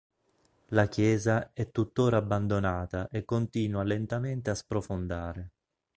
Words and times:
La 0.69 0.87
chiesa 0.87 1.51
è 1.53 1.69
tuttora 1.69 2.17
abbandonata 2.17 3.07
e 3.11 3.23
continua 3.23 3.83
lentamente 3.83 4.49
a 4.49 4.55
sprofondare. 4.55 5.51